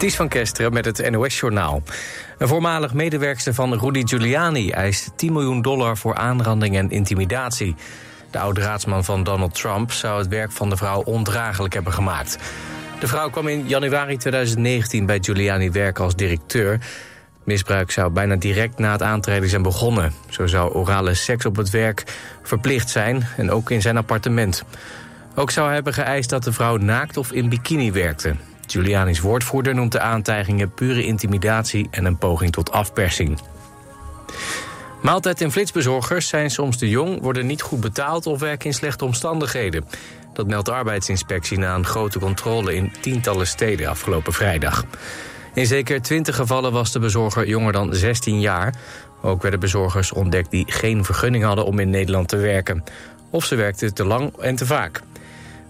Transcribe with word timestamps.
Ties 0.00 0.16
van 0.16 0.28
Kesteren 0.28 0.72
met 0.72 0.84
het 0.84 1.10
NOS-journaal. 1.10 1.82
Een 2.38 2.48
voormalig 2.48 2.94
medewerkster 2.94 3.54
van 3.54 3.78
Rudy 3.78 4.02
Giuliani 4.04 4.70
eist 4.70 5.12
10 5.16 5.32
miljoen 5.32 5.62
dollar 5.62 5.96
voor 5.96 6.14
aanranding 6.14 6.76
en 6.76 6.90
intimidatie. 6.90 7.74
De 8.30 8.38
oude-raadsman 8.38 9.04
van 9.04 9.24
Donald 9.24 9.54
Trump 9.54 9.92
zou 9.92 10.18
het 10.18 10.28
werk 10.28 10.52
van 10.52 10.70
de 10.70 10.76
vrouw 10.76 11.02
ondraaglijk 11.02 11.74
hebben 11.74 11.92
gemaakt. 11.92 12.38
De 13.00 13.06
vrouw 13.06 13.30
kwam 13.30 13.48
in 13.48 13.68
januari 13.68 14.16
2019 14.16 15.06
bij 15.06 15.18
Giuliani 15.20 15.70
werken 15.70 16.04
als 16.04 16.16
directeur. 16.16 16.80
Misbruik 17.44 17.90
zou 17.90 18.10
bijna 18.10 18.36
direct 18.36 18.78
na 18.78 18.92
het 18.92 19.02
aantreden 19.02 19.48
zijn 19.48 19.62
begonnen. 19.62 20.12
Zo 20.28 20.46
zou 20.46 20.72
orale 20.72 21.14
seks 21.14 21.44
op 21.44 21.56
het 21.56 21.70
werk 21.70 22.04
verplicht 22.42 22.90
zijn 22.90 23.26
en 23.36 23.50
ook 23.50 23.70
in 23.70 23.82
zijn 23.82 23.96
appartement. 23.96 24.64
Ook 25.34 25.50
zou 25.50 25.66
hij 25.66 25.74
hebben 25.74 25.94
geëist 25.94 26.30
dat 26.30 26.44
de 26.44 26.52
vrouw 26.52 26.76
naakt 26.76 27.16
of 27.16 27.32
in 27.32 27.48
bikini 27.48 27.92
werkte. 27.92 28.34
Giuliani's 28.70 29.20
woordvoerder 29.20 29.74
noemt 29.74 29.92
de 29.92 30.00
aantijgingen 30.00 30.74
pure 30.74 31.04
intimidatie 31.04 31.88
en 31.90 32.04
een 32.04 32.18
poging 32.18 32.52
tot 32.52 32.72
afpersing. 32.72 33.38
Maaltijd- 35.02 35.40
en 35.40 35.52
flitsbezorgers 35.52 36.28
zijn 36.28 36.50
soms 36.50 36.76
te 36.76 36.88
jong, 36.88 37.20
worden 37.20 37.46
niet 37.46 37.62
goed 37.62 37.80
betaald 37.80 38.26
of 38.26 38.40
werken 38.40 38.66
in 38.66 38.74
slechte 38.74 39.04
omstandigheden. 39.04 39.84
Dat 40.32 40.46
meldt 40.46 40.66
de 40.66 40.72
arbeidsinspectie 40.72 41.58
na 41.58 41.74
een 41.74 41.86
grote 41.86 42.18
controle 42.18 42.74
in 42.74 42.92
tientallen 43.00 43.46
steden 43.46 43.88
afgelopen 43.88 44.32
vrijdag. 44.32 44.84
In 45.54 45.66
zeker 45.66 46.02
20 46.02 46.36
gevallen 46.36 46.72
was 46.72 46.92
de 46.92 46.98
bezorger 46.98 47.48
jonger 47.48 47.72
dan 47.72 47.94
16 47.94 48.40
jaar. 48.40 48.74
Ook 49.22 49.42
werden 49.42 49.60
bezorgers 49.60 50.12
ontdekt 50.12 50.50
die 50.50 50.64
geen 50.72 51.04
vergunning 51.04 51.44
hadden 51.44 51.64
om 51.64 51.78
in 51.78 51.90
Nederland 51.90 52.28
te 52.28 52.36
werken. 52.36 52.84
Of 53.30 53.44
ze 53.44 53.54
werkten 53.54 53.94
te 53.94 54.04
lang 54.04 54.36
en 54.36 54.56
te 54.56 54.66
vaak. 54.66 55.00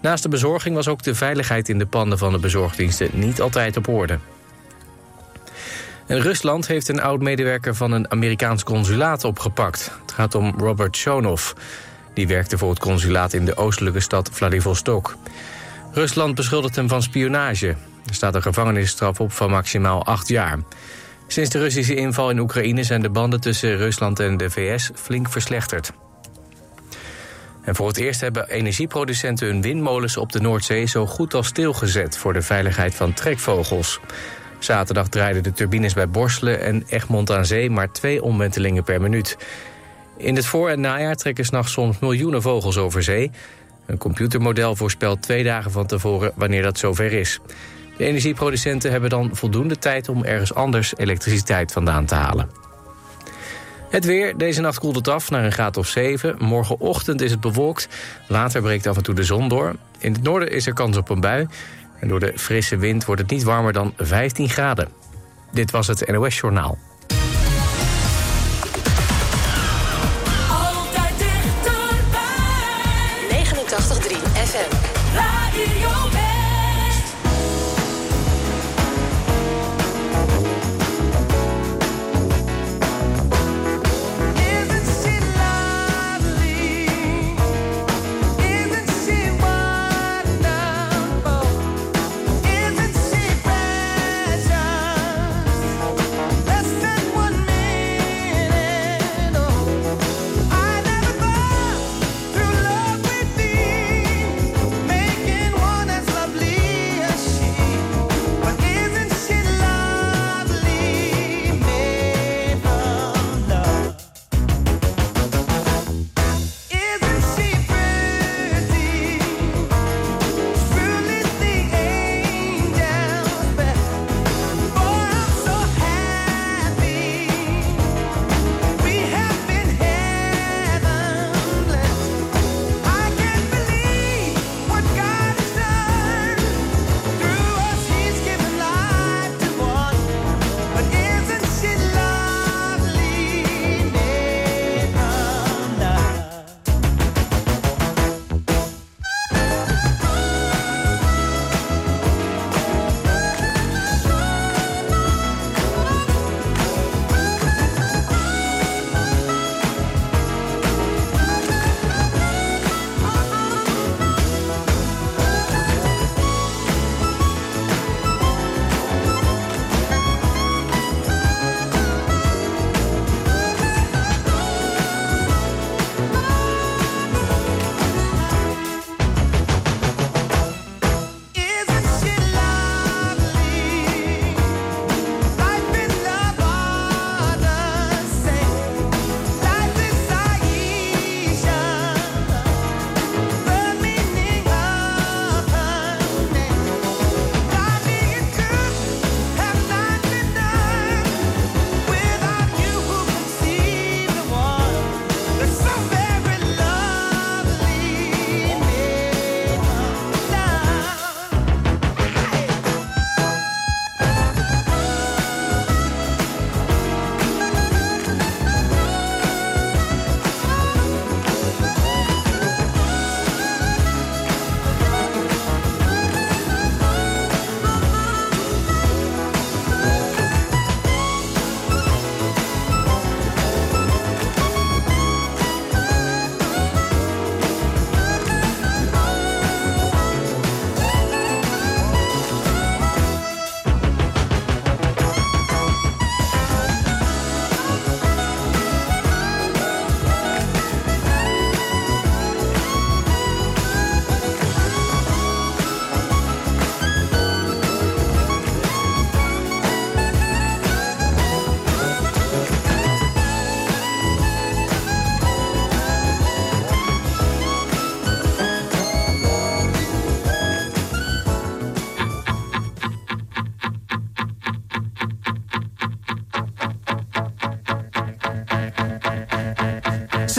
Naast 0.01 0.23
de 0.23 0.29
bezorging 0.29 0.75
was 0.75 0.87
ook 0.87 1.03
de 1.03 1.15
veiligheid 1.15 1.69
in 1.69 1.77
de 1.77 1.85
panden 1.85 2.17
van 2.17 2.31
de 2.31 2.39
bezorgdiensten 2.39 3.09
niet 3.13 3.41
altijd 3.41 3.77
op 3.77 3.87
orde. 3.87 4.19
En 6.07 6.21
Rusland 6.21 6.67
heeft 6.67 6.87
een 6.87 7.01
oud-medewerker 7.01 7.75
van 7.75 7.91
een 7.91 8.11
Amerikaans 8.11 8.63
consulaat 8.63 9.23
opgepakt. 9.23 9.91
Het 10.01 10.11
gaat 10.11 10.35
om 10.35 10.53
Robert 10.57 10.95
Shonov. 10.95 11.51
Die 12.13 12.27
werkte 12.27 12.57
voor 12.57 12.69
het 12.69 12.79
consulaat 12.79 13.33
in 13.33 13.45
de 13.45 13.55
oostelijke 13.55 13.99
stad 13.99 14.29
Vladivostok. 14.33 15.15
Rusland 15.93 16.35
beschuldigt 16.35 16.75
hem 16.75 16.87
van 16.87 17.01
spionage. 17.01 17.67
Er 18.07 18.13
staat 18.13 18.35
een 18.35 18.41
gevangenisstraf 18.41 19.19
op 19.19 19.31
van 19.31 19.49
maximaal 19.49 20.05
acht 20.05 20.27
jaar. 20.27 20.59
Sinds 21.27 21.49
de 21.49 21.59
Russische 21.59 21.95
inval 21.95 22.29
in 22.29 22.39
Oekraïne 22.39 22.83
zijn 22.83 23.01
de 23.01 23.09
banden 23.09 23.41
tussen 23.41 23.77
Rusland 23.77 24.19
en 24.19 24.37
de 24.37 24.49
VS 24.49 24.91
flink 24.95 25.29
verslechterd. 25.29 25.93
En 27.63 27.75
voor 27.75 27.87
het 27.87 27.97
eerst 27.97 28.21
hebben 28.21 28.49
energieproducenten 28.49 29.47
hun 29.47 29.61
windmolens 29.61 30.17
op 30.17 30.31
de 30.31 30.41
Noordzee 30.41 30.85
zo 30.85 31.05
goed 31.05 31.33
als 31.33 31.47
stilgezet 31.47 32.17
voor 32.17 32.33
de 32.33 32.41
veiligheid 32.41 32.95
van 32.95 33.13
trekvogels. 33.13 33.99
Zaterdag 34.59 35.07
draaiden 35.07 35.43
de 35.43 35.51
turbines 35.51 35.93
bij 35.93 36.09
Borselen 36.09 36.61
en 36.61 36.83
Egmond 36.87 37.31
aan 37.31 37.45
Zee 37.45 37.69
maar 37.69 37.91
twee 37.91 38.23
omwentelingen 38.23 38.83
per 38.83 39.01
minuut. 39.01 39.37
In 40.17 40.35
het 40.35 40.45
voor- 40.45 40.69
en 40.69 40.79
najaar 40.79 41.15
trekken 41.15 41.45
s'nachts 41.45 41.71
soms 41.71 41.99
miljoenen 41.99 42.41
vogels 42.41 42.77
over 42.77 43.03
zee. 43.03 43.31
Een 43.85 43.97
computermodel 43.97 44.75
voorspelt 44.75 45.21
twee 45.21 45.43
dagen 45.43 45.71
van 45.71 45.85
tevoren 45.85 46.31
wanneer 46.35 46.61
dat 46.61 46.77
zover 46.77 47.13
is. 47.13 47.39
De 47.97 48.05
energieproducenten 48.05 48.91
hebben 48.91 49.09
dan 49.09 49.29
voldoende 49.33 49.77
tijd 49.77 50.09
om 50.09 50.23
ergens 50.23 50.53
anders 50.53 50.97
elektriciteit 50.97 51.71
vandaan 51.71 52.05
te 52.05 52.15
halen. 52.15 52.70
Het 53.91 54.05
weer. 54.05 54.37
Deze 54.37 54.61
nacht 54.61 54.79
koelt 54.79 54.95
het 54.95 55.07
af 55.07 55.29
naar 55.29 55.43
een 55.43 55.51
graad 55.51 55.77
of 55.77 55.87
7. 55.87 56.35
Morgenochtend 56.39 57.21
is 57.21 57.31
het 57.31 57.39
bewolkt. 57.39 57.87
Later 58.27 58.61
breekt 58.61 58.87
af 58.87 58.97
en 58.97 59.03
toe 59.03 59.15
de 59.15 59.23
zon 59.23 59.49
door. 59.49 59.75
In 59.97 60.13
het 60.13 60.23
noorden 60.23 60.51
is 60.51 60.67
er 60.67 60.73
kans 60.73 60.97
op 60.97 61.09
een 61.09 61.19
bui. 61.19 61.47
En 61.99 62.07
door 62.07 62.19
de 62.19 62.33
frisse 62.35 62.77
wind 62.77 63.05
wordt 63.05 63.21
het 63.21 63.29
niet 63.29 63.43
warmer 63.43 63.73
dan 63.73 63.93
15 63.97 64.49
graden. 64.49 64.89
Dit 65.51 65.71
was 65.71 65.87
het 65.87 66.07
NOS 66.07 66.39
Journaal. 66.39 66.77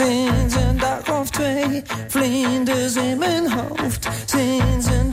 Sind 0.03 0.51
sind 0.51 0.83
da 0.83 0.99
auf 1.13 1.31
zwei, 1.31 1.81
Flinders 2.09 2.97
in 2.97 3.55
Haupt, 3.55 4.09
sind 4.27 4.81
sind 4.81 5.12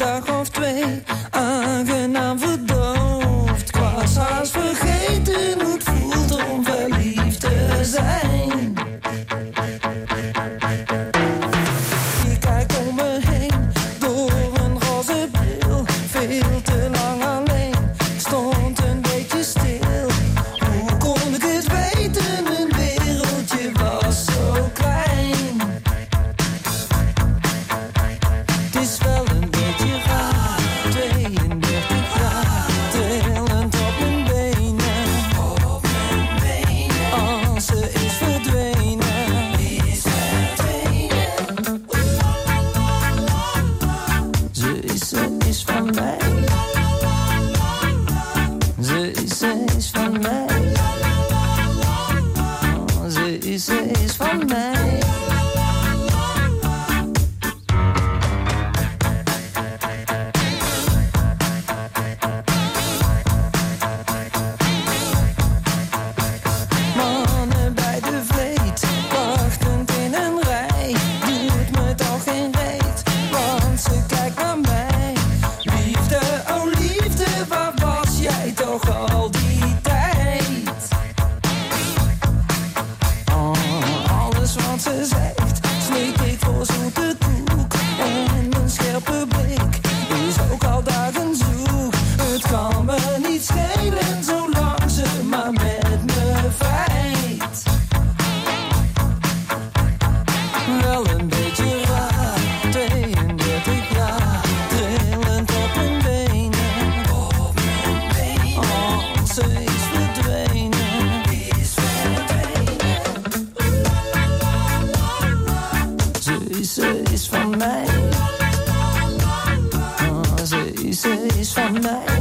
so 121.50 121.68
nice. 121.68 122.19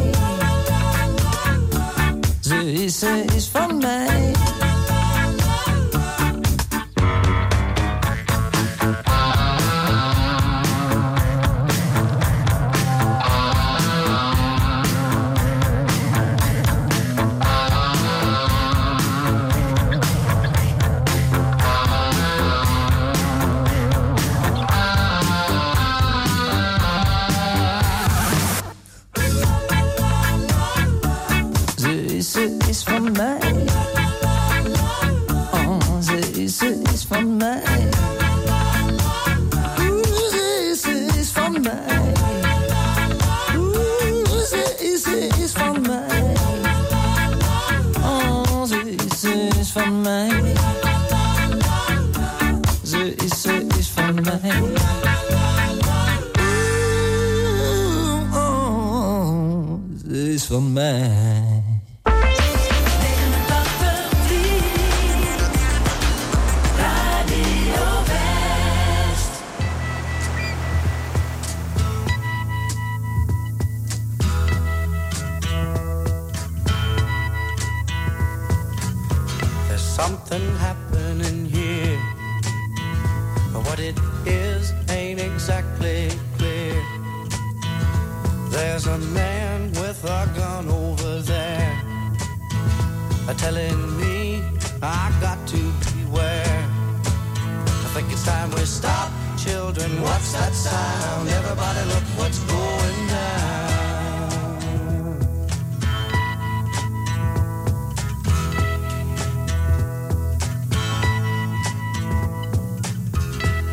think 98.02 98.14
it's 98.14 98.24
time 98.26 98.50
we 98.52 98.64
stop. 98.64 99.12
Children, 99.38 100.02
what's 100.02 100.32
that 100.32 100.54
sound? 100.54 101.28
Everybody 101.28 101.82
look 101.92 102.04
what's 102.20 102.40
going 102.40 103.08
down. 103.08 104.40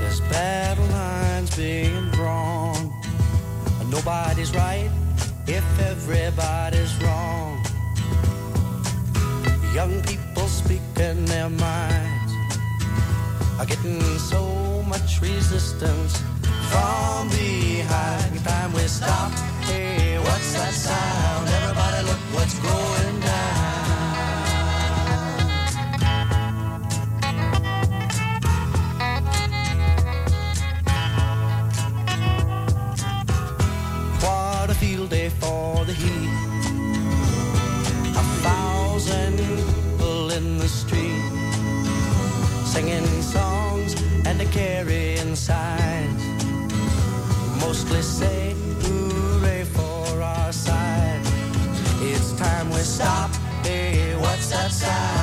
There's 0.01 0.21
battle 0.23 0.87
lines 0.87 1.57
being 1.57 2.11
drawn. 2.11 2.93
Nobody's 3.91 4.53
right 4.55 4.91
if 5.47 5.65
everybody's 5.81 6.93
wrong. 7.03 7.65
Young 9.73 10.03
people 10.03 10.49
speak 10.49 10.83
in 10.99 11.25
their 11.27 11.49
minds 11.49 12.16
are 13.59 13.65
getting 13.65 14.01
so 14.19 14.83
much 14.87 15.21
resistance 15.21 16.23
from 16.71 17.29
behind. 17.31 18.45
Time 18.45 18.73
we 18.73 18.81
stop. 18.81 19.33
Hey, 19.65 20.19
what's 20.19 20.53
that 20.55 20.75
sound? 20.75 21.49
Everybody, 21.49 22.03
look 22.07 22.19
what's 22.35 22.59
going 22.59 23.21
down. 23.21 23.57
What 34.21 34.71
a 34.71 34.75
field 34.75 35.11
day 35.11 35.31
for 35.31 35.85
the 35.87 35.95
heat. 35.95 36.31
A 38.17 38.25
thousand 38.45 39.39
people 39.39 40.31
in 40.31 40.59
the 40.59 40.69
street 40.69 41.23
singing 42.67 43.16
Carry 44.57 45.19
inside. 45.19 46.09
Mostly 47.61 48.01
say 48.01 48.55
hooray 48.81 49.65
for 49.65 50.23
our 50.23 50.51
side. 50.51 51.21
It's 52.01 52.33
time 52.33 52.71
we 52.71 52.79
stop. 52.79 53.31
Hey, 53.63 54.17
what's 54.17 54.49
that 54.49 54.71
sound? 54.73 55.16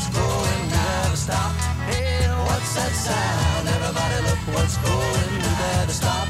what's 0.00 0.16
going, 0.16 0.68
never 0.70 1.16
stop. 1.16 1.52
Hey, 1.90 2.26
what's 2.46 2.74
that 2.74 2.92
sound? 2.92 3.68
Everybody 3.68 4.16
look 4.24 4.54
what's 4.54 4.76
going, 4.78 5.38
never 5.42 5.92
stop. 5.92 6.29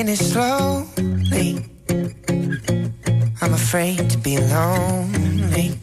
Taking 0.00 0.12
it 0.12 0.18
slowly. 0.18 1.64
I'm 3.42 3.52
afraid 3.54 4.08
to 4.10 4.18
be 4.18 4.38
lonely. 4.38 5.78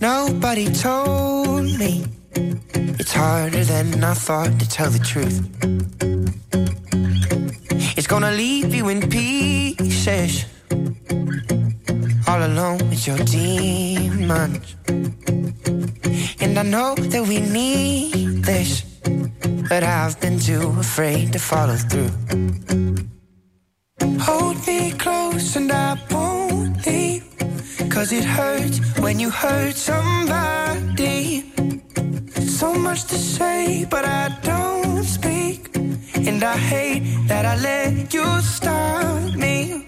Nobody 0.00 0.66
told 0.72 1.64
me 1.78 2.04
it's 2.98 3.12
harder 3.12 3.64
than 3.64 4.04
I 4.04 4.14
thought 4.14 4.58
to 4.60 4.68
tell 4.68 4.90
the 4.90 4.98
truth. 4.98 5.40
It's 7.96 8.06
gonna 8.06 8.32
leave 8.32 8.74
you 8.74 8.88
in 8.88 9.08
pieces, 9.08 10.44
all 12.26 12.42
alone 12.42 12.78
with 12.90 13.06
your 13.06 13.18
demons. 13.18 14.76
And 16.40 16.58
I 16.58 16.62
know 16.62 16.94
that 16.94 17.24
we 17.26 17.40
need 17.40 18.44
this, 18.44 18.84
but 19.72 19.84
I've 19.84 20.20
been 20.20 20.38
too 20.38 20.68
afraid 20.78 21.32
to 21.32 21.38
follow 21.38 21.78
through. 21.90 22.12
Hold 24.26 24.58
me 24.66 24.92
close 25.04 25.56
and 25.56 25.72
I 25.72 25.90
won't 26.10 26.86
leave. 26.86 27.24
Cause 27.88 28.12
it 28.12 28.26
hurts 28.38 28.76
when 29.04 29.18
you 29.18 29.30
hurt 29.30 29.74
somebody. 29.74 31.22
So 32.58 32.74
much 32.74 33.04
to 33.12 33.14
say, 33.14 33.86
but 33.88 34.04
I 34.04 34.24
don't 34.42 35.04
speak. 35.04 35.60
And 36.28 36.44
I 36.44 36.56
hate 36.72 37.04
that 37.28 37.44
I 37.52 37.54
let 37.70 38.12
you 38.12 38.26
stop 38.42 39.34
me. 39.44 39.86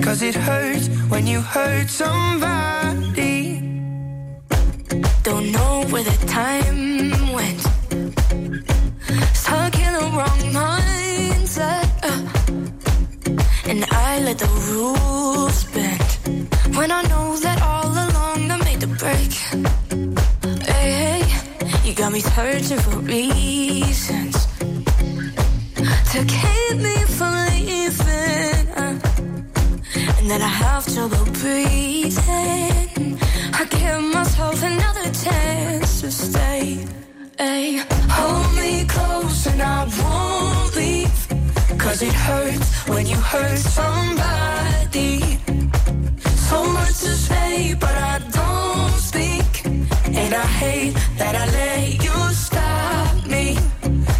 Cause 0.00 0.22
it 0.22 0.34
hurts 0.34 0.88
when 1.12 1.26
you 1.26 1.42
hurt 1.42 1.88
somebody. 1.90 3.60
Don't 5.28 5.52
know 5.52 5.84
where 5.90 6.04
the 6.04 6.18
time 6.26 7.34
went. 7.34 7.55
Stuck 9.46 9.78
in 9.78 9.92
the 9.92 10.06
wrong 10.16 10.42
mindset. 10.58 11.88
uh. 12.10 13.70
and 13.70 13.84
I 13.92 14.18
let 14.26 14.38
the 14.38 14.50
rules 14.72 15.58
bend. 15.72 16.76
When 16.76 16.90
I 16.90 17.02
know 17.02 17.36
that 17.36 17.62
all 17.62 17.92
along 18.06 18.50
I 18.50 18.56
made 18.64 18.80
the 18.80 18.90
break. 19.02 19.32
Hey, 20.66 20.90
hey, 21.00 21.22
you 21.84 21.94
got 21.94 22.10
me 22.12 22.18
searching 22.18 22.78
for 22.78 22.98
reasons 23.14 24.36
to 26.12 26.18
keep 26.36 26.76
me 26.86 26.96
from 27.16 27.32
leaving. 27.46 28.68
uh. 28.82 28.98
and 30.18 30.26
then 30.28 30.42
I 30.42 30.52
have 30.64 30.84
trouble 30.92 31.24
breathing. 31.40 33.18
I 33.60 33.64
give 33.70 34.02
myself 34.02 34.60
another 34.60 35.08
chance 35.24 36.00
to 36.00 36.10
stay. 36.10 37.05
Hey, 37.38 37.82
hold 38.08 38.56
me 38.56 38.86
close 38.86 39.46
and 39.46 39.60
I 39.60 39.84
won't 40.00 40.74
leave. 40.74 41.78
Cause 41.78 42.00
it 42.00 42.14
hurts 42.14 42.88
when 42.88 43.06
you 43.06 43.16
hurt 43.16 43.58
somebody. 43.58 45.20
So 46.48 46.64
much 46.64 46.96
to 47.04 47.12
say, 47.28 47.74
but 47.74 47.94
I 47.94 48.20
don't 48.32 48.92
speak. 49.10 49.66
And 49.66 50.32
I 50.34 50.46
hate 50.62 50.94
that 51.18 51.34
I 51.36 51.44
let 51.52 52.02
you 52.02 52.18
stop 52.32 53.26
me. 53.26 53.58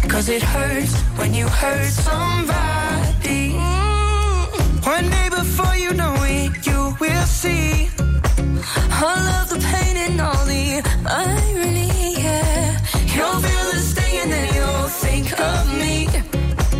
Cause 0.07 0.29
it 0.29 0.43
hurts 0.43 0.95
when 1.17 1.33
you 1.33 1.47
hurt 1.47 1.89
somebody. 1.89 3.53
Mm-hmm. 3.53 4.89
One 4.89 5.09
day 5.09 5.29
before 5.29 5.75
you 5.75 5.91
know 5.93 6.15
it, 6.19 6.67
you 6.67 6.95
will 6.99 7.25
see. 7.25 7.89
I 8.91 9.13
love 9.31 9.49
the 9.49 9.59
pain 9.71 9.97
and 9.97 10.21
all 10.21 10.45
the 10.45 10.83
irony. 11.07 12.26
You'll 13.17 13.39
feel 13.47 13.65
the 13.73 13.79
sting 13.89 14.15
and 14.23 14.31
then 14.31 14.47
you'll 14.57 14.89
think 15.05 15.27
of 15.39 15.63
me. 15.81 15.95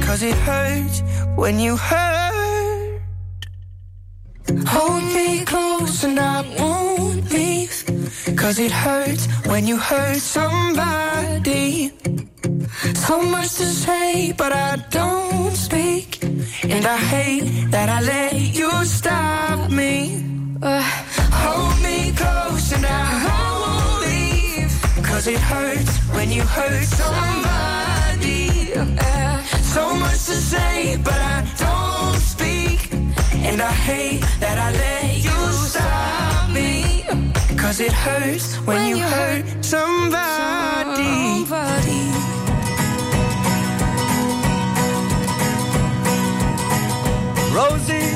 Cause 0.05 0.21
it 0.21 0.37
hurts 0.49 0.97
when 1.35 1.59
you 1.59 1.75
hurt. 1.75 3.01
Hold 4.67 5.03
me 5.17 5.43
close 5.45 6.03
and 6.03 6.19
I 6.19 6.41
won't 6.59 7.29
leave. 7.31 7.75
Cause 8.35 8.59
it 8.59 8.71
hurts 8.71 9.25
when 9.51 9.65
you 9.65 9.77
hurt 9.77 10.17
somebody. 10.17 11.91
So 13.05 13.21
much 13.21 13.49
to 13.59 13.65
say, 13.65 14.31
but 14.37 14.51
I 14.51 14.75
don't 14.89 15.55
speak. 15.55 16.23
And 16.73 16.85
I 16.85 16.97
hate 16.97 17.71
that 17.71 17.89
I 17.89 17.99
let 18.01 18.33
you 18.59 18.69
stop 18.85 19.71
me. 19.71 20.23
Uh, 20.61 20.83
Cause 25.27 25.35
it 25.35 25.41
hurts 25.41 25.97
when 26.15 26.31
you 26.31 26.41
hurt 26.41 26.85
somebody. 26.85 28.47
So 29.61 29.93
much 29.93 30.23
to 30.27 30.37
say, 30.51 30.95
but 31.03 31.19
I 31.19 31.43
don't 31.59 32.21
speak. 32.21 32.93
And 33.43 33.61
I 33.61 33.73
hate 33.73 34.21
that 34.39 34.57
I 34.57 34.71
let 34.71 35.17
you 35.17 35.51
stop 35.67 36.49
me. 36.49 37.03
Cause 37.57 37.81
it 37.81 37.91
hurts 37.91 38.55
when, 38.65 38.87
you 38.87 39.03
hurt 39.03 39.43
somebody. 39.65 41.43
somebody. 41.43 42.07
Rosie, 47.51 48.15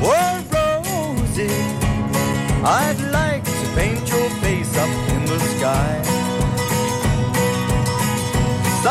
oh 0.00 0.40
Rosie, 0.88 1.60
I'd 2.64 3.00
like 3.12 3.44
to 3.44 3.66
paint 3.74 4.08
your 4.08 4.30
face 4.40 4.74
up 4.78 4.88
in 5.10 5.26
the 5.26 5.38
sky. 5.58 6.05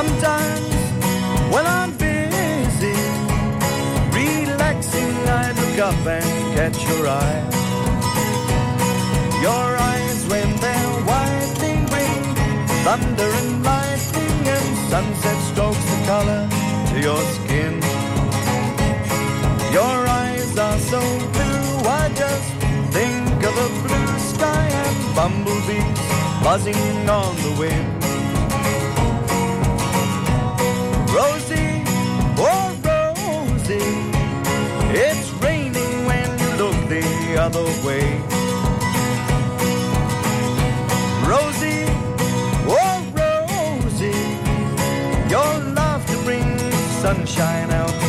Sometimes 0.05 0.69
when 1.51 1.65
I'm 1.65 1.91
busy, 1.97 2.93
relaxing, 4.13 5.15
I 5.41 5.51
look 5.59 5.79
up 5.79 6.05
and 6.05 6.55
catch 6.55 6.77
your 6.89 7.07
eye. 7.07 7.41
Your 9.41 9.67
eyes 9.91 10.19
when 10.27 10.49
they're 10.63 10.93
widely 11.09 11.75
ring, 11.93 12.23
thunder 12.85 13.31
and 13.39 13.63
lightning 13.63 14.47
and 14.55 14.69
sunset 14.91 15.39
strokes 15.49 15.85
the 15.91 15.99
color 16.05 16.43
to 16.89 16.95
your 17.07 17.21
skin. 17.37 17.73
Your 19.73 19.97
eyes 20.21 20.55
are 20.57 20.79
so 20.93 21.01
blue, 21.33 21.89
I 22.01 22.11
just 22.23 22.49
think 22.93 23.43
of 23.49 23.55
a 23.67 23.69
blue 23.87 24.19
sky 24.19 24.65
and 24.83 25.15
bumblebees 25.15 25.99
buzzing 26.43 27.09
on 27.09 27.35
the 27.37 27.55
wind. 27.59 28.04
Other 37.45 37.63
way. 37.86 38.01
Rosie, 41.29 41.86
oh 42.67 42.97
Rosie, 43.19 44.25
your 45.29 45.53
laughter 45.75 46.17
brings 46.23 46.62
sunshine 47.03 47.69
out 47.69 48.04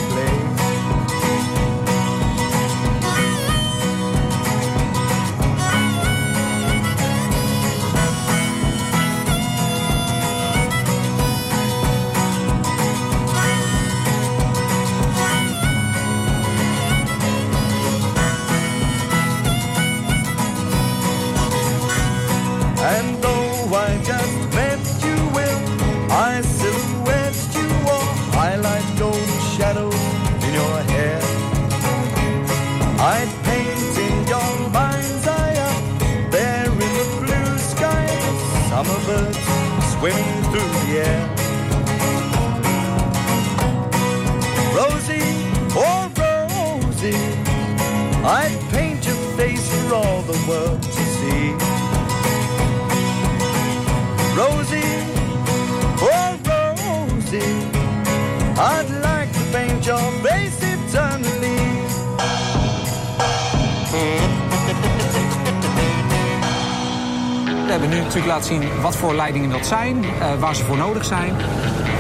nu 67.97 68.03
natuurlijk 68.03 68.33
laten 68.33 68.45
zien 68.45 68.81
wat 68.81 68.97
voor 68.97 69.15
leidingen 69.15 69.51
dat 69.51 69.67
zijn, 69.67 70.05
eh, 70.05 70.35
waar 70.39 70.55
ze 70.55 70.65
voor 70.65 70.77
nodig 70.77 71.05
zijn. 71.05 71.37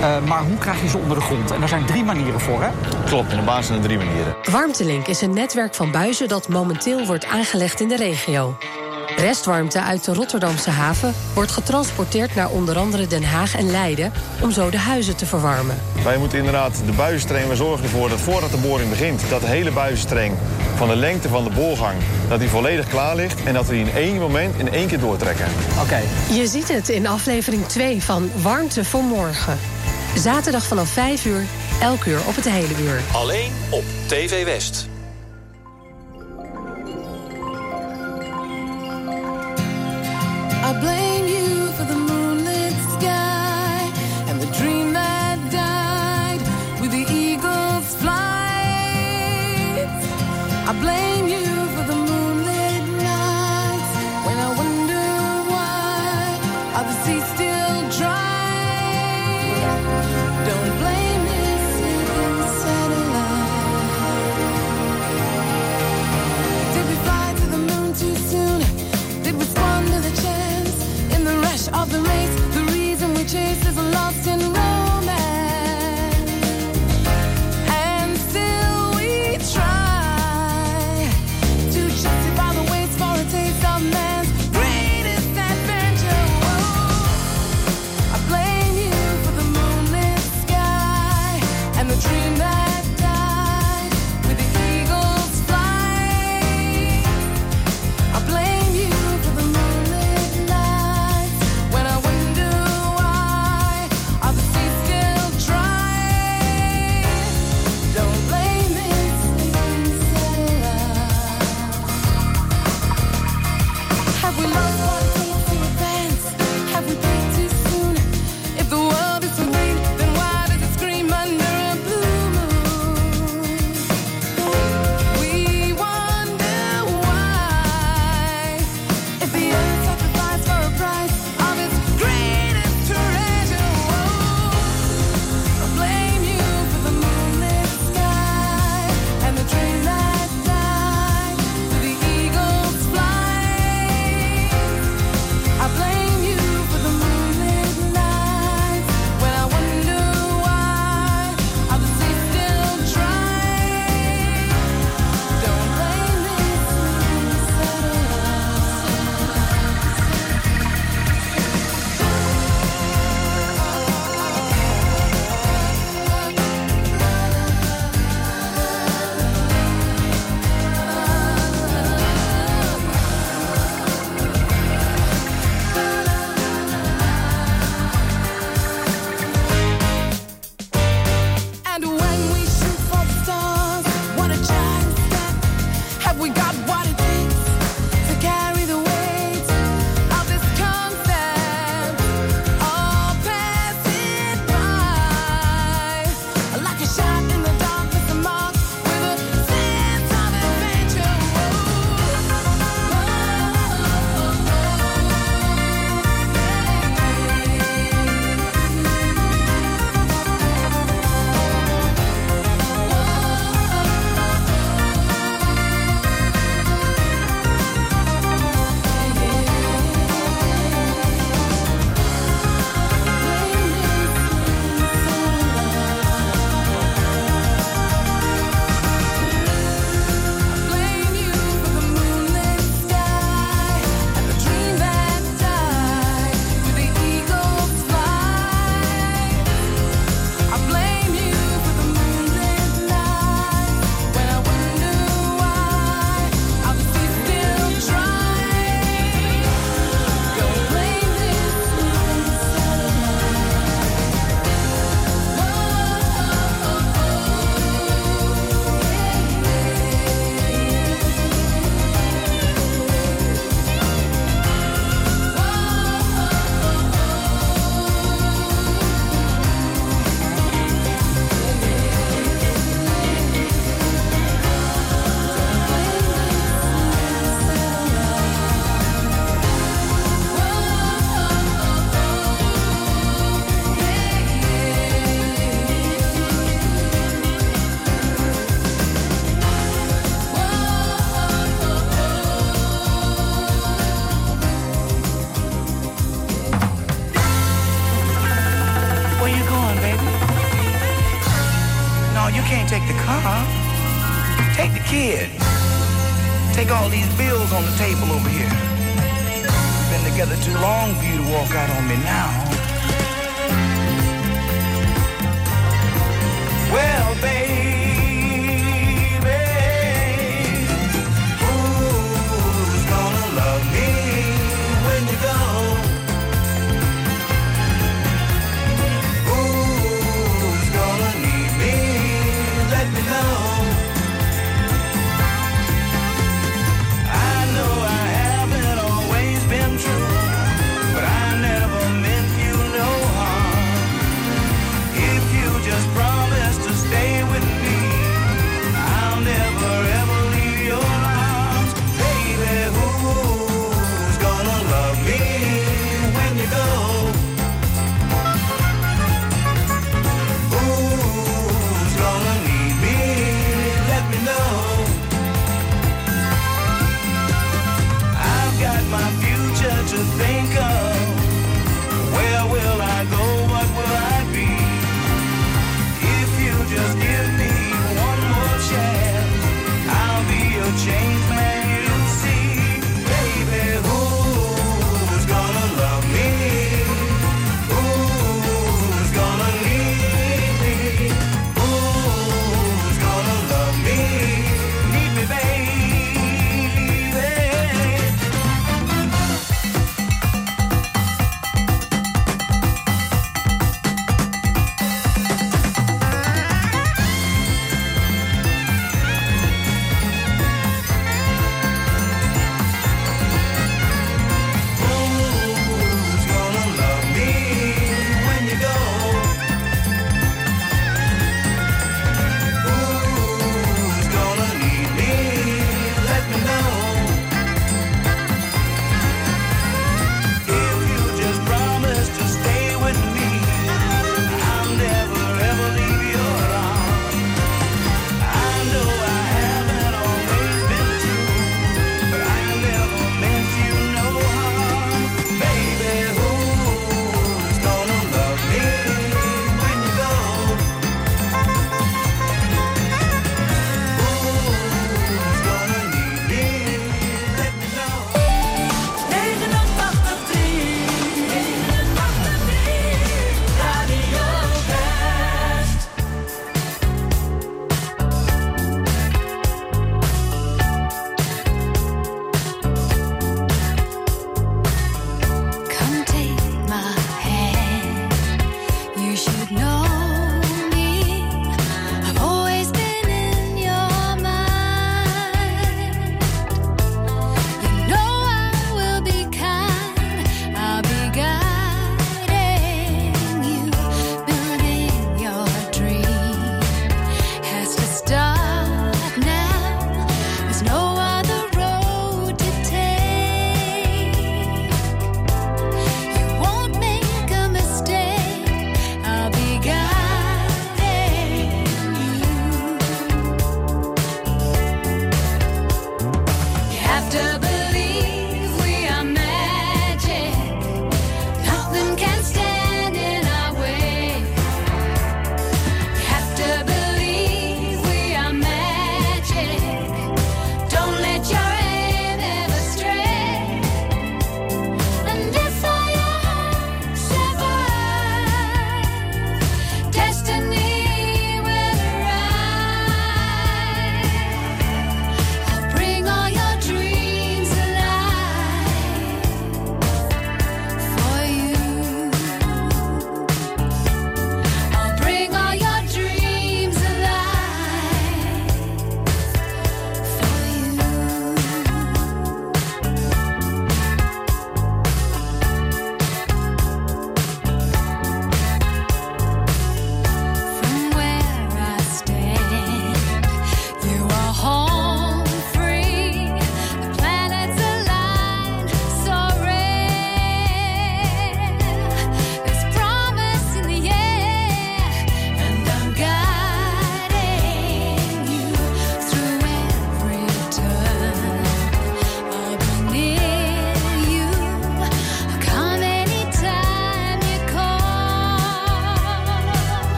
Eh, 0.00 0.24
maar 0.28 0.42
hoe 0.42 0.58
krijg 0.58 0.82
je 0.82 0.88
ze 0.88 0.98
onder 0.98 1.16
de 1.16 1.22
grond? 1.22 1.50
En 1.50 1.60
daar 1.60 1.68
zijn 1.68 1.86
drie 1.86 2.04
manieren 2.04 2.40
voor, 2.40 2.62
hè? 2.62 2.68
Klopt, 3.04 3.32
in 3.32 3.38
de 3.38 3.44
basis 3.44 3.66
zijn 3.66 3.78
er 3.78 3.84
drie 3.84 3.98
manieren. 3.98 4.36
Warmtelink 4.50 5.06
is 5.06 5.20
een 5.20 5.34
netwerk 5.34 5.74
van 5.74 5.90
buizen 5.90 6.28
dat 6.28 6.48
momenteel 6.48 7.06
wordt 7.06 7.26
aangelegd 7.26 7.80
in 7.80 7.88
de 7.88 7.96
regio. 7.96 8.56
Restwarmte 9.16 9.82
uit 9.82 10.04
de 10.04 10.14
Rotterdamse 10.14 10.70
haven 10.70 11.14
wordt 11.34 11.50
getransporteerd 11.50 12.34
naar 12.34 12.50
onder 12.50 12.76
andere 12.76 13.06
Den 13.06 13.24
Haag 13.24 13.56
en 13.56 13.70
Leiden 13.70 14.12
om 14.42 14.50
zo 14.50 14.70
de 14.70 14.78
huizen 14.78 15.16
te 15.16 15.26
verwarmen. 15.26 15.76
Wij 16.04 16.18
moeten 16.18 16.38
inderdaad 16.38 16.82
de 16.86 16.92
buizenstreng, 16.92 17.48
we 17.48 17.56
zorgen 17.56 17.84
ervoor 17.84 18.08
dat 18.08 18.20
voordat 18.20 18.50
de 18.50 18.56
boring 18.56 18.90
begint, 18.90 19.22
dat 19.28 19.40
de 19.40 19.46
hele 19.46 19.70
buizenstreng 19.70 20.34
van 20.76 20.88
de 20.88 20.96
lengte 20.96 21.28
van 21.28 21.44
de 21.44 21.50
boorgang, 21.50 21.96
dat 22.28 22.40
die 22.40 22.48
volledig 22.48 22.88
klaar 22.88 23.16
ligt 23.16 23.42
en 23.42 23.54
dat 23.54 23.66
we 23.66 23.72
die 23.72 23.84
in 23.84 23.92
één 23.94 24.18
moment 24.18 24.58
in 24.58 24.72
één 24.72 24.86
keer 24.86 25.00
doortrekken. 25.00 25.46
Oké. 25.82 26.00
Je 26.34 26.46
ziet 26.46 26.68
het 26.68 26.88
in 26.88 27.06
aflevering 27.06 27.66
2 27.66 28.02
van 28.02 28.30
Warmte 28.42 28.84
voor 28.84 29.02
Morgen. 29.02 29.58
Zaterdag 30.16 30.64
vanaf 30.64 30.88
5 30.88 31.24
uur, 31.24 31.44
elk 31.80 32.04
uur 32.04 32.20
op 32.26 32.36
het 32.36 32.48
hele 32.48 32.82
uur. 32.82 33.00
Alleen 33.12 33.50
op 33.70 33.84
TV 34.06 34.44
West. 34.44 34.88
I 40.66 40.72
blame 40.80 41.03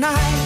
tonight 0.00 0.39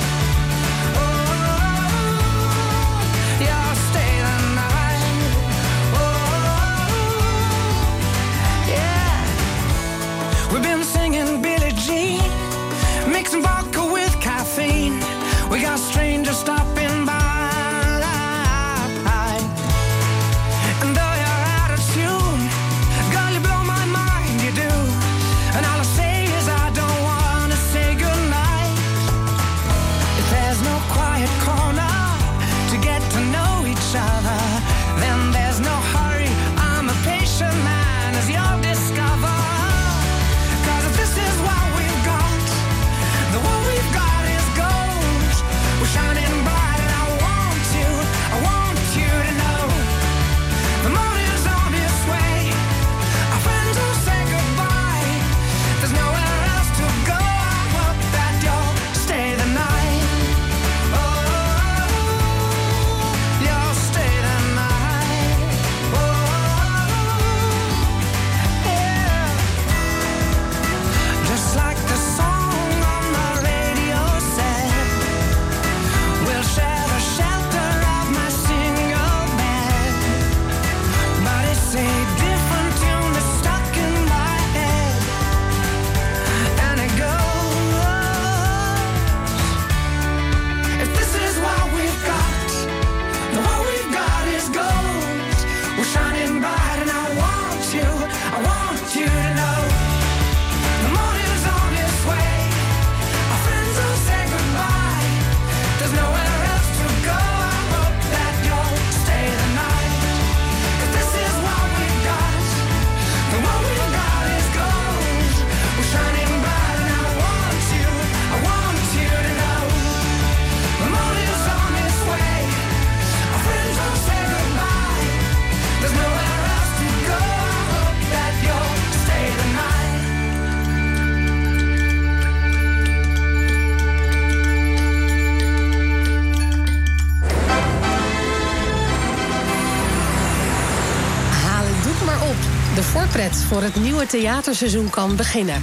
voor 143.45 143.63
het 143.63 143.77
nieuwe 143.77 144.07
theaterseizoen 144.07 144.91
kan 144.91 145.17
beginnen. 145.17 145.63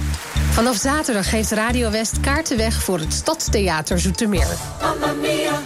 Vanaf 0.50 0.76
zaterdag 0.76 1.28
geeft 1.28 1.50
Radio 1.50 1.90
West 1.90 2.20
kaarten 2.20 2.56
weg 2.56 2.82
voor 2.82 2.98
het 2.98 3.12
Stadstheater 3.12 3.98
Zoetermeer. 3.98 4.46
Mamma 4.80 5.12
mia, 5.12 5.60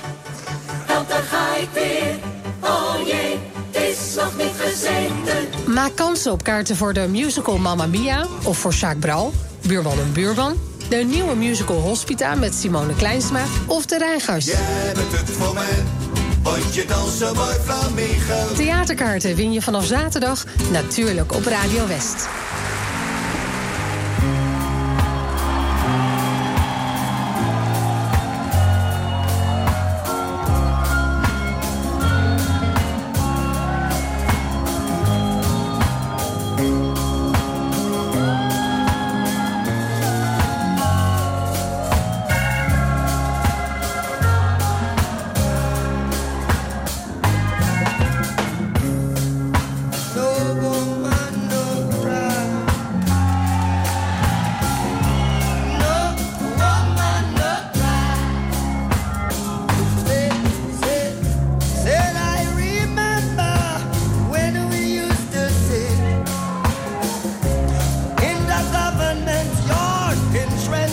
daar 0.87 1.23
ga 1.31 1.57
ik 1.57 1.69
weer. 1.73 2.17
Oh 2.61 3.07
jee, 3.07 3.39
het 3.71 3.83
is 3.83 4.15
nog 4.15 4.37
niet 4.37 4.53
gezeten. 4.59 5.75
Maak 5.75 5.97
kans 5.97 6.27
op 6.27 6.43
kaarten 6.43 6.77
voor 6.77 6.93
de 6.93 7.07
musical 7.09 7.59
Mamma 7.59 7.87
Mia 7.87 8.27
of 8.45 8.59
voor 8.59 8.73
Jacques 8.73 9.01
Bral, 9.01 9.33
Buurman 9.67 9.99
en 9.99 10.13
Buurman. 10.13 10.57
De 10.89 10.97
nieuwe 10.97 11.35
musical 11.35 11.77
Hospita 11.77 12.35
met 12.35 12.55
Simone 12.55 12.95
Kleinsma 12.95 13.43
of 13.67 13.87
de 13.87 13.99
Rijgers. 13.99 14.45
Jij 14.45 14.93
bent 14.95 15.13
het 15.13 15.31
voor 15.31 15.55
mij, 15.55 15.85
want 16.47 16.75
je 16.75 16.85
danst 16.85 17.19
zo 17.19 17.35
mooi 17.35 17.55
flamenco. 17.65 18.55
Theaterkaarten 18.55 19.35
win 19.35 19.53
je 19.53 19.63
vanaf 19.63 19.85
zaterdag 19.85 20.45
natuurlijk 20.71 21.35
op 21.35 21.45
Radio 21.45 21.87
West. 21.87 22.29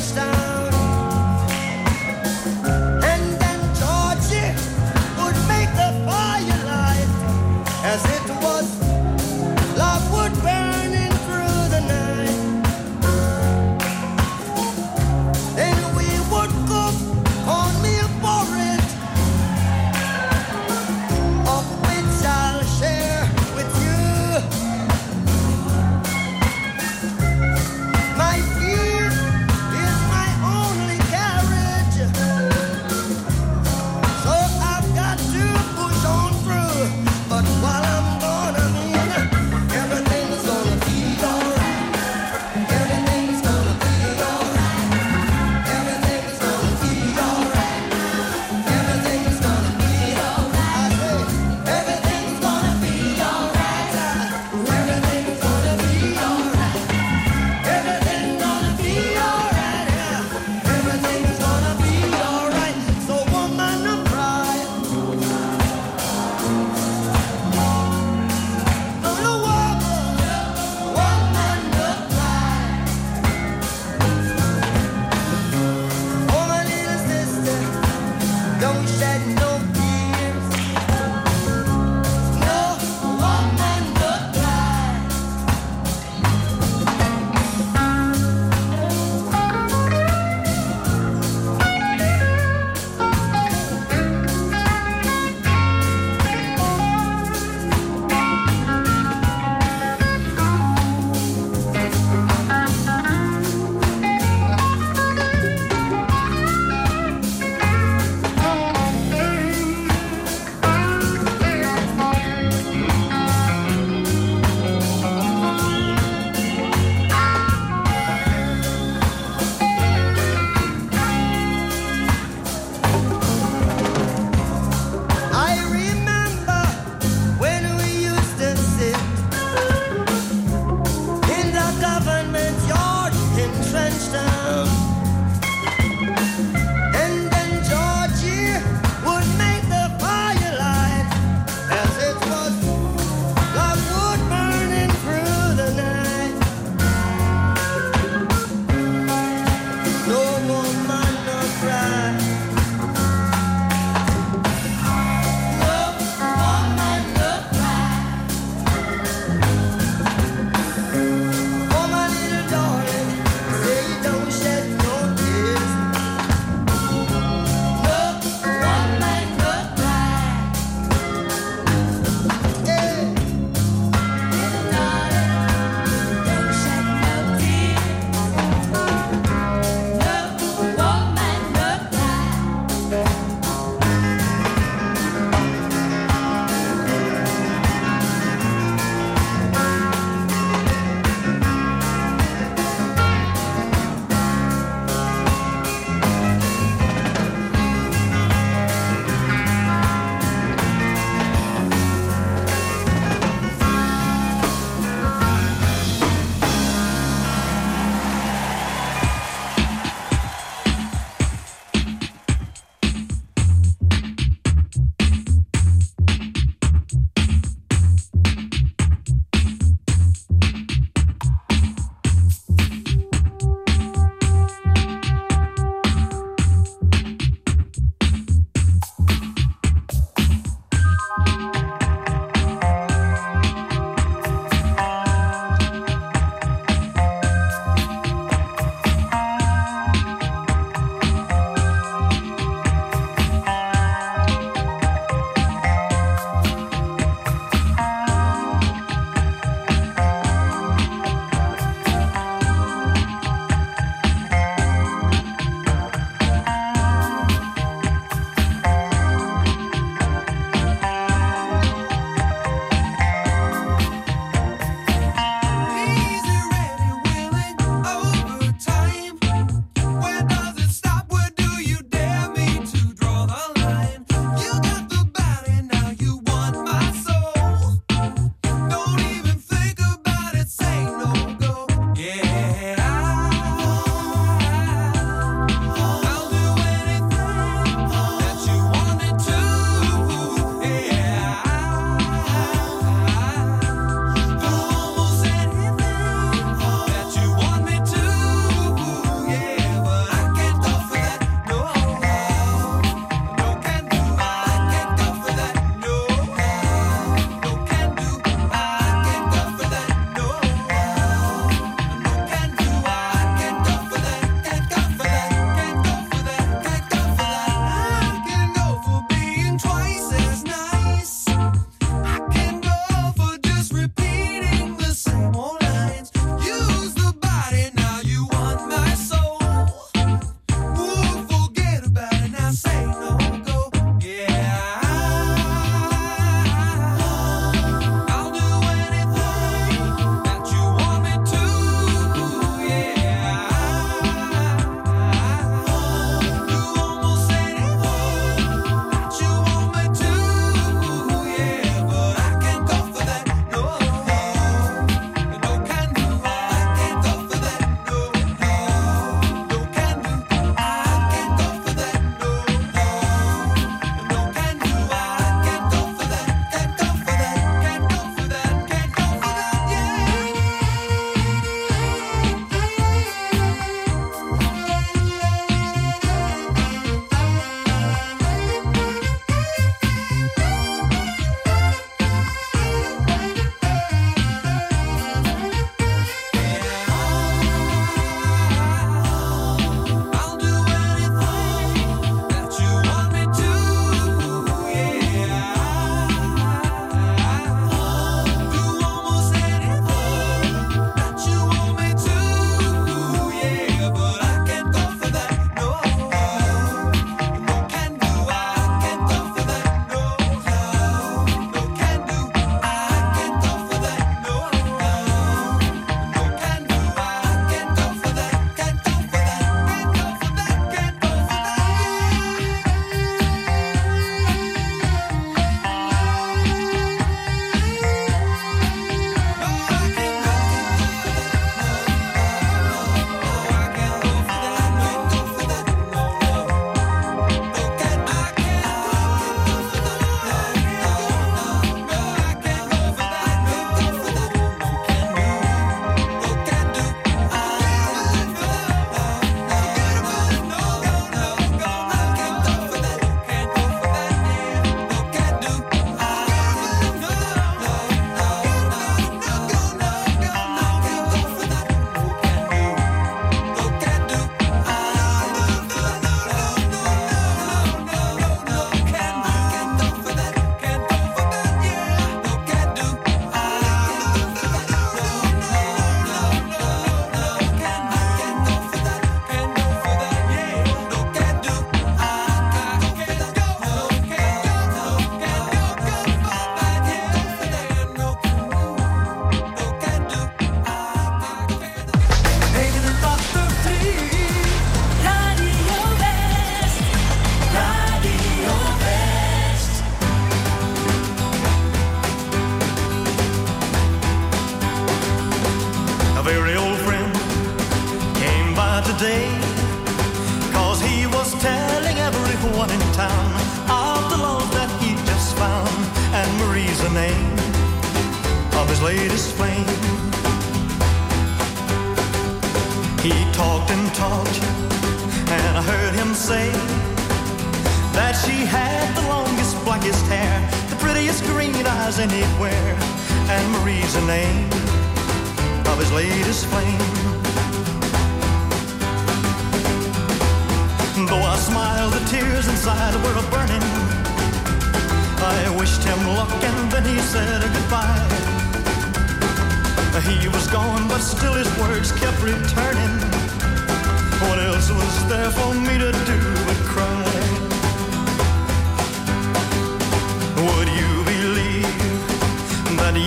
stop. 0.04 0.43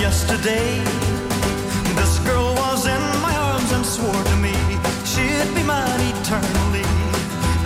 yesterday. 0.06 0.78
This 1.98 2.14
girl 2.20 2.54
was 2.54 2.86
in 2.86 3.02
my 3.26 3.34
arms 3.50 3.70
and 3.72 3.84
swore 3.84 4.22
to 4.32 4.36
me 4.36 4.54
she'd 5.10 5.50
be 5.52 5.64
mine 5.64 6.02
eternally. 6.14 6.86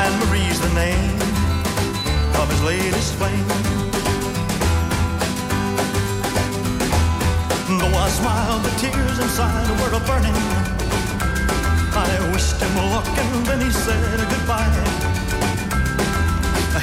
And 0.02 0.12
Marie's 0.20 0.58
the 0.66 0.72
name 0.72 1.20
of 2.40 2.46
his 2.52 2.62
latest 2.62 3.10
flame. 3.18 3.48
Though 7.80 7.96
I 8.04 8.08
smiled, 8.20 8.62
the 8.68 8.74
tears 8.80 9.18
inside 9.26 9.70
were 9.80 9.92
a 10.00 10.02
burning. 10.08 10.40
I 11.92 12.08
wished 12.32 12.58
him 12.64 12.74
luck 12.94 13.12
and 13.22 13.32
then 13.48 13.60
he 13.66 13.70
said 13.84 14.18
goodbye. 14.32 14.80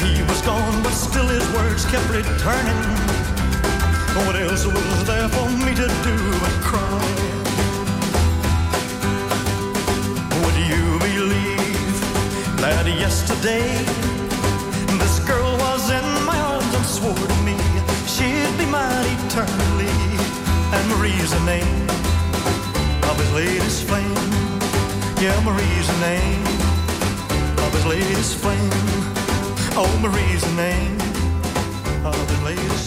He 0.06 0.22
was 0.30 0.40
gone, 0.44 0.84
but 0.84 0.94
still 0.94 1.28
his 1.28 1.46
words 1.56 1.84
kept 1.86 2.08
returning. 2.12 3.27
What 4.26 4.36
else 4.36 4.66
was 4.66 5.04
there 5.06 5.30
for 5.30 5.48
me 5.66 5.74
to 5.76 5.88
do 6.08 6.18
but 6.42 6.56
cry? 6.70 7.04
Would 10.42 10.58
you 10.72 10.86
believe 11.08 11.96
that 12.64 12.86
yesterday 12.88 13.68
this 15.02 15.20
girl 15.20 15.54
was 15.58 15.90
in 15.92 16.08
my 16.26 16.38
arms 16.40 16.74
and 16.74 16.86
swore 16.86 17.14
to 17.14 17.38
me 17.46 17.58
she'd 18.08 18.58
be 18.58 18.66
mine 18.66 19.06
eternally? 19.28 19.94
And 20.76 20.84
Marie's 20.92 21.32
the 21.32 21.44
name 21.46 21.88
of 23.10 23.16
his 23.22 23.32
latest 23.34 23.84
flame. 23.88 24.16
Yeah, 25.22 25.38
Marie's 25.46 25.88
the 25.94 26.00
name 26.12 26.44
of 27.64 27.70
his 27.72 27.86
latest 27.86 28.36
flame. 28.42 28.72
Oh, 29.80 29.92
Marie's 30.02 30.44
the 30.44 30.56
name 30.56 30.98
of 32.04 32.18
his 32.30 32.42
latest. 32.44 32.87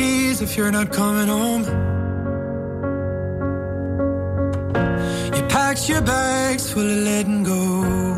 keys 0.00 0.40
if 0.40 0.56
you're 0.56 0.72
not 0.78 0.88
coming 0.90 1.28
home. 1.28 1.62
You 5.34 5.42
packed 5.54 5.88
your 5.88 6.02
bags 6.02 6.72
full 6.72 6.90
of 6.94 7.00
letting 7.08 7.42
go. 7.44 8.09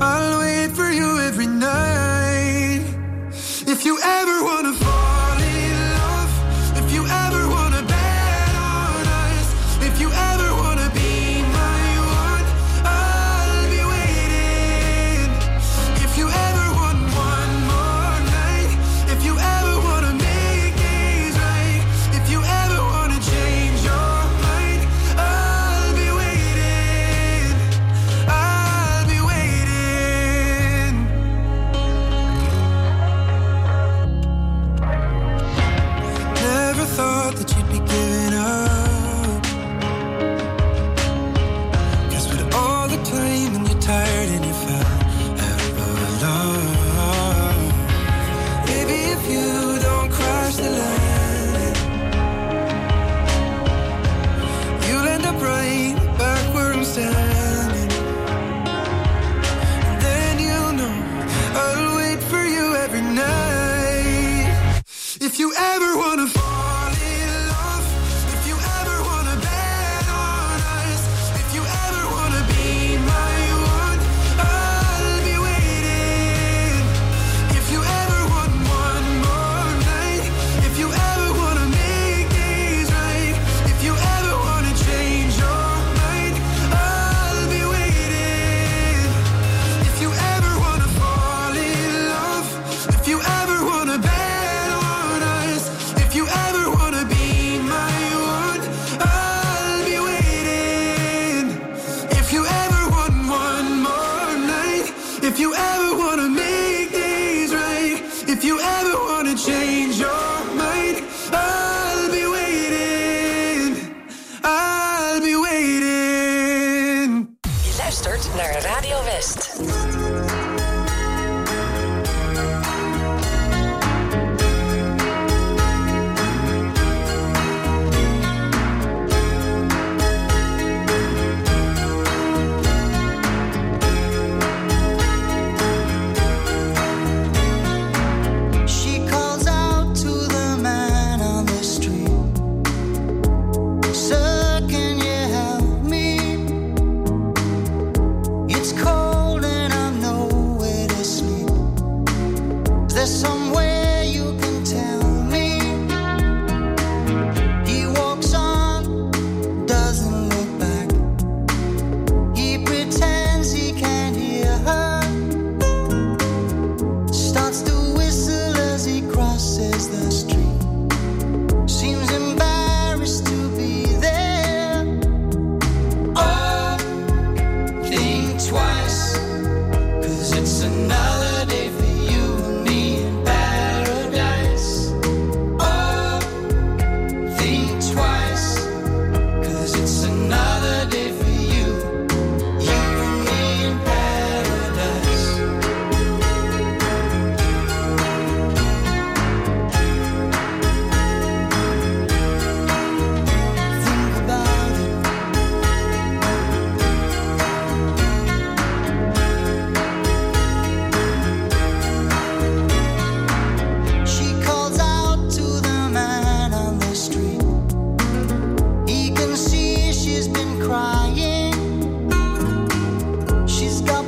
I'll 0.00 0.38
wait 0.40 0.70
for 0.72 0.90
you 0.90 1.20
every 1.20 1.46
night. 1.46 2.82
If 3.66 3.84
you 3.84 3.98
ever 4.02 4.44
want 4.44 4.53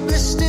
blister 0.06 0.45